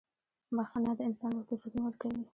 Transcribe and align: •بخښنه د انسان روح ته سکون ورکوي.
•بخښنه 0.55 0.91
د 0.97 0.99
انسان 1.09 1.31
روح 1.35 1.45
ته 1.49 1.55
سکون 1.61 1.81
ورکوي. 1.83 2.21